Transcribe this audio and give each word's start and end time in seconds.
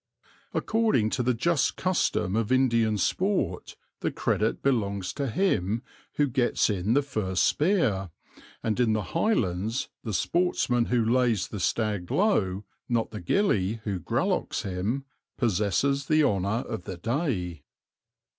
According 0.55 1.11
to 1.11 1.21
the 1.21 1.35
just 1.35 1.75
custom 1.75 2.35
of 2.35 2.51
Indian 2.51 2.97
sport 2.97 3.75
the 3.99 4.09
credit 4.09 4.63
belongs 4.63 5.13
to 5.13 5.29
him 5.29 5.83
who 6.15 6.25
gets 6.27 6.71
in 6.71 6.95
the 6.95 7.03
first 7.03 7.43
spear, 7.43 8.09
and 8.63 8.79
in 8.79 8.93
the 8.93 9.03
Highlands 9.13 9.89
the 10.03 10.15
sportsman 10.15 10.85
who 10.85 11.05
lays 11.05 11.49
the 11.49 11.59
stag 11.59 12.09
low, 12.09 12.63
not 12.89 13.11
the 13.11 13.21
gillie 13.21 13.81
who 13.83 13.99
grallochs 13.99 14.63
him, 14.63 15.05
possesses 15.37 16.07
the 16.07 16.23
honour 16.23 16.61
of 16.67 16.85
the 16.85 16.97
day. 16.97 17.61